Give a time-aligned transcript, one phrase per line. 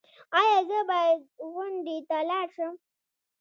[0.39, 1.19] ایا زه باید
[1.53, 2.73] غونډې ته لاړ شم؟